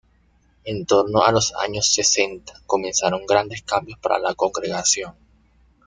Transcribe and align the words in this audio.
En 0.65 0.87
torno 0.87 1.21
a 1.21 1.31
los 1.31 1.53
años 1.57 1.93
sesenta 1.93 2.59
comenzaron 2.65 3.27
grandes 3.27 3.61
cambios 3.61 3.99
para 3.99 4.17
la 4.17 4.33
congregación. 4.33 5.13